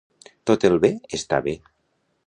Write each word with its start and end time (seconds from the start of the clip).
Tot 0.51 0.65
el 0.69 0.79
bé 0.85 0.91
està 1.19 1.43
bé. 1.51 1.55